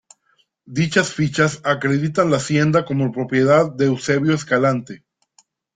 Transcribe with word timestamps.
Dichas 0.79 1.11
fichas 1.13 1.61
acreditan 1.63 2.31
la 2.31 2.37
hacienda 2.37 2.85
como 2.85 3.11
propiedad 3.11 3.71
de 3.71 3.85
Eusebio 3.85 4.33
Escalante. 4.33 5.05